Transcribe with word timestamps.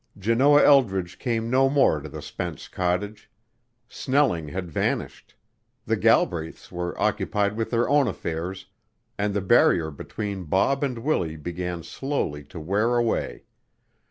Janoah 0.17 0.63
Eldridge 0.63 1.19
came 1.19 1.51
no 1.51 1.69
more 1.69 2.01
to 2.01 2.09
the 2.09 2.23
Spence 2.23 2.67
cottage; 2.67 3.29
Snelling 3.87 4.47
had 4.47 4.71
vanished; 4.71 5.35
the 5.85 5.95
Galbraiths 5.95 6.71
were 6.71 6.99
occupied 6.99 7.55
with 7.55 7.69
their 7.69 7.87
own 7.87 8.07
affairs; 8.07 8.65
and 9.19 9.35
the 9.35 9.41
barrier 9.41 9.91
between 9.91 10.45
Bob 10.45 10.83
and 10.83 10.97
Willie 11.03 11.37
began 11.37 11.83
slowly 11.83 12.43
to 12.45 12.59
wear 12.59 12.95
away. 12.97 13.43